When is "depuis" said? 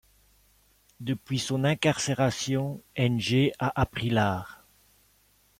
0.99-1.37